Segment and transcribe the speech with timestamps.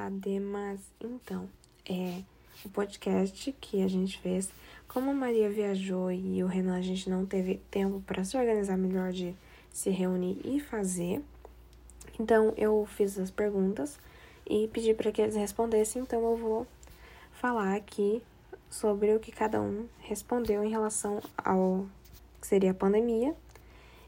[0.00, 0.80] Olá, Demas.
[0.98, 1.46] Então,
[1.86, 2.22] é
[2.64, 4.48] o podcast que a gente fez.
[4.88, 8.78] Como a Maria viajou e o Renan a gente não teve tempo para se organizar
[8.78, 9.36] melhor de
[9.70, 11.22] se reunir e fazer.
[12.18, 13.98] Então, eu fiz as perguntas
[14.48, 16.00] e pedi para que eles respondessem.
[16.00, 16.66] Então, eu vou
[17.32, 18.22] falar aqui
[18.70, 21.86] sobre o que cada um respondeu em relação ao
[22.40, 23.36] que seria a pandemia.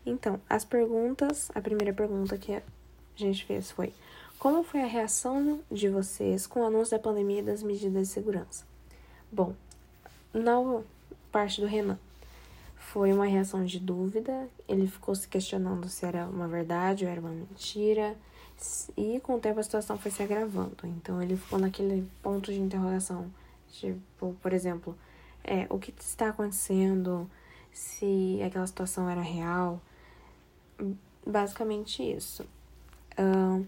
[0.07, 2.63] Então, as perguntas, a primeira pergunta que a
[3.15, 3.93] gente fez foi:
[4.43, 8.13] como foi a reação de vocês com o anúncio da pandemia e das medidas de
[8.13, 8.65] segurança?
[9.31, 9.55] Bom,
[10.35, 10.83] na
[11.31, 11.97] parte do Renan,
[12.75, 17.21] foi uma reação de dúvida, ele ficou se questionando se era uma verdade ou era
[17.21, 18.17] uma mentira,
[18.97, 20.77] e com o tempo a situação foi se agravando.
[20.87, 23.33] Então ele ficou naquele ponto de interrogação,
[23.71, 24.99] tipo, por exemplo,
[25.45, 27.31] é, o que está acontecendo,
[27.73, 29.81] se aquela situação era real,
[31.25, 32.45] basicamente isso.
[33.17, 33.65] Uh,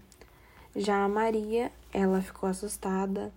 [0.75, 3.31] já a Maria, ela ficou assustada.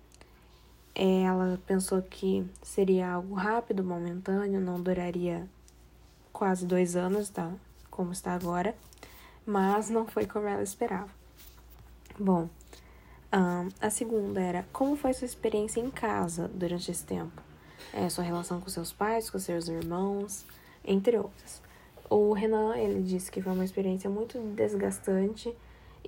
[0.94, 5.48] Ela pensou que seria algo rápido, momentâneo, não duraria
[6.32, 7.52] quase dois anos, tá?
[7.90, 8.74] Como está agora.
[9.46, 11.08] Mas não foi como ela esperava.
[12.18, 12.48] Bom,
[13.80, 17.42] a segunda era como foi sua experiência em casa durante esse tempo?
[17.92, 20.44] É, sua relação com seus pais, com seus irmãos,
[20.84, 21.62] entre outras.
[22.10, 25.54] O Renan, ele disse que foi uma experiência muito desgastante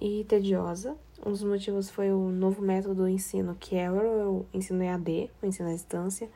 [0.00, 0.96] e tediosa.
[1.24, 5.46] Um dos motivos foi o novo método do ensino, que é o ensino EAD, o
[5.46, 6.30] ensino à distância,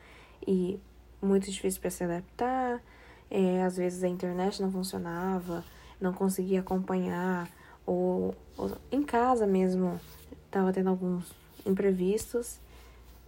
[0.45, 0.79] e
[1.21, 2.81] muito difícil para se adaptar.
[3.29, 5.63] É, às vezes a internet não funcionava,
[5.99, 7.49] não conseguia acompanhar,
[7.85, 9.99] ou, ou em casa mesmo
[10.45, 11.33] estava tendo alguns
[11.65, 12.59] imprevistos.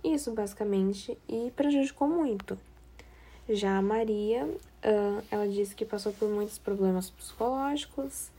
[0.04, 2.58] Isso basicamente, e prejudicou muito.
[3.50, 8.30] Já a Maria, uh, ela disse que passou por muitos problemas psicológicos,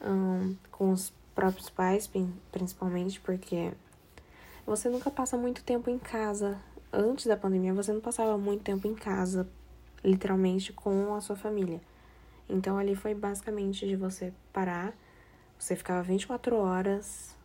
[0.00, 2.10] um, com os próprios pais,
[2.50, 3.72] principalmente, porque
[4.66, 6.58] você nunca passa muito tempo em casa.
[6.92, 9.48] Antes da pandemia, você não passava muito tempo em casa,
[10.02, 11.80] literalmente, com a sua família.
[12.48, 14.92] Então, ali foi basicamente de você parar,
[15.56, 17.36] você ficava 24 horas.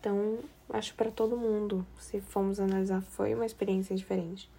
[0.00, 4.50] Então, acho para todo mundo, se formos analisar, foi uma experiência diferente.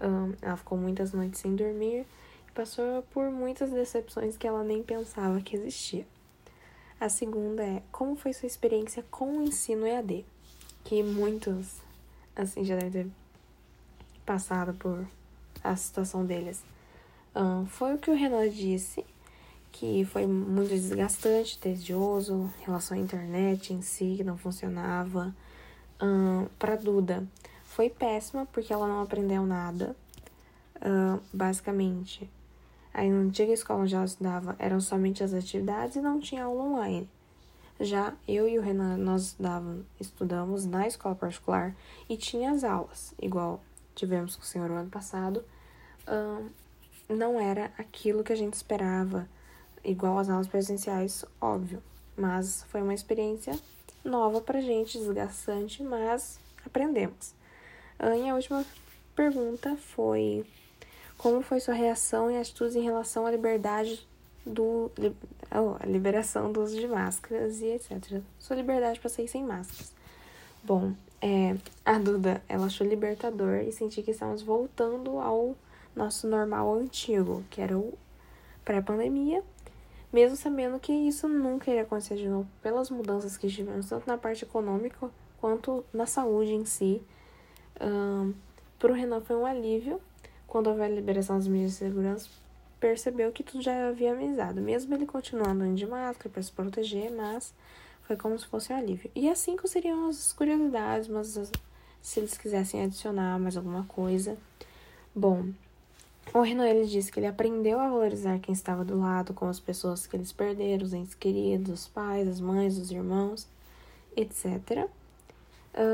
[0.00, 2.06] Um, ela ficou muitas noites sem dormir
[2.48, 6.06] e passou por muitas decepções que ela nem pensava que existia.
[6.98, 10.24] A segunda é como foi sua experiência com o ensino EAD?
[10.82, 11.82] Que muitos,
[12.34, 13.10] assim, já devem ter
[14.24, 15.06] passado por
[15.62, 16.64] a situação deles.
[17.34, 19.04] Um, foi o que o Renan disse,
[19.72, 25.34] que foi muito desgastante, tedioso, relação à internet em si, que não funcionava.
[26.00, 27.26] Um, para Duda,
[27.64, 29.94] foi péssima porque ela não aprendeu nada.
[30.76, 32.28] Uh, basicamente,
[32.96, 37.06] a antiga escola onde ela estudava eram somente as atividades e não tinha aula online.
[37.78, 41.76] Já eu e o Renan, nós estudávamos, estudamos na escola particular
[42.08, 43.60] e tinha as aulas, igual
[43.94, 45.44] tivemos com o senhor o ano passado.
[47.06, 49.28] não era aquilo que a gente esperava,
[49.84, 51.82] igual as aulas presenciais, óbvio.
[52.16, 53.60] Mas foi uma experiência
[54.02, 57.34] nova pra gente, desgastante, mas aprendemos.
[58.00, 58.64] e a última
[59.14, 60.46] pergunta foi
[61.16, 64.06] como foi sua reação e atitudes em relação à liberdade
[64.44, 64.90] do
[65.50, 68.20] oh, a liberação do uso de máscaras e etc.
[68.38, 69.92] Sua liberdade para sair sem máscaras.
[70.62, 75.56] Bom, é, a Duda, ela achou libertador e senti que estamos voltando ao
[75.94, 77.96] nosso normal antigo, que era o
[78.64, 79.42] pré-pandemia,
[80.12, 84.18] mesmo sabendo que isso nunca iria acontecer de novo pelas mudanças que tivemos, tanto na
[84.18, 85.10] parte econômica
[85.40, 87.02] quanto na saúde em si.
[87.80, 88.34] Um,
[88.78, 90.00] para o Renan foi um alívio,
[90.56, 92.30] quando houver a liberação das medidas de segurança,
[92.80, 97.12] percebeu que tudo já havia amenizado, mesmo ele continuando indo de máscara para se proteger,
[97.12, 97.52] mas
[98.04, 99.10] foi como se fosse um alívio.
[99.14, 101.38] E assim que seriam as curiosidades, mas
[102.00, 104.38] se eles quisessem adicionar mais alguma coisa.
[105.14, 105.50] Bom,
[106.32, 109.60] o Renan ele disse que ele aprendeu a valorizar quem estava do lado, com as
[109.60, 113.46] pessoas que eles perderam, os entes queridos, os pais, as mães, os irmãos,
[114.16, 114.88] etc.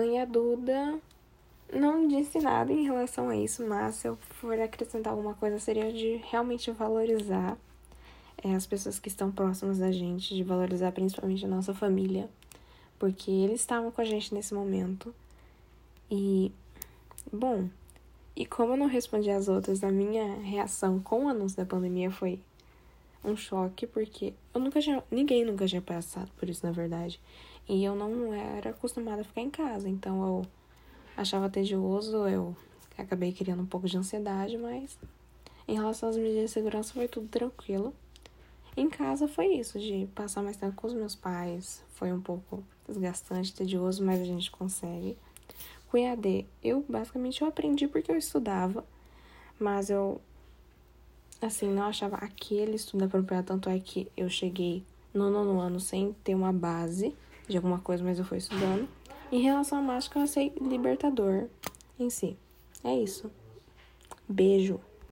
[0.09, 1.01] E a Duda
[1.73, 5.93] não disse nada em relação a isso, mas se eu for acrescentar alguma coisa, seria
[5.93, 7.57] de realmente valorizar
[8.43, 12.29] é, as pessoas que estão próximas da gente, de valorizar principalmente a nossa família,
[12.99, 15.15] porque eles estavam com a gente nesse momento.
[16.11, 16.53] E,
[17.33, 17.69] bom,
[18.37, 22.11] e como eu não respondi às outras, a minha reação com o anúncio da pandemia
[22.11, 22.39] foi
[23.25, 27.21] um choque, porque eu nunca tinha, ninguém nunca tinha passado por isso, na verdade.
[27.69, 30.47] E eu não era acostumada a ficar em casa, então eu
[31.17, 32.57] achava tedioso, eu
[32.97, 34.99] acabei criando um pouco de ansiedade, mas
[35.67, 37.95] em relação às medidas de segurança foi tudo tranquilo.
[38.77, 42.65] Em casa foi isso, de passar mais tempo com os meus pais, foi um pouco
[42.89, 45.17] desgastante, tedioso, mas a gente consegue.
[45.91, 48.85] Com EAD, eu basicamente eu aprendi porque eu estudava,
[49.59, 50.21] mas eu
[51.41, 56.13] assim, não achava aquele estudo apropriado, tanto é que eu cheguei no nono ano sem
[56.25, 57.15] ter uma base
[57.49, 58.89] de alguma coisa, mas eu fui estudando.
[59.33, 61.49] Em relação à mágica, eu achei libertador
[61.99, 62.37] em si.
[62.85, 63.31] É isso.
[64.29, 64.79] Beijo.